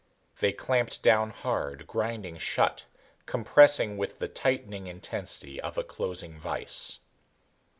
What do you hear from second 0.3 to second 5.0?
They clamped down hard, grinding shut, compressing with the tightening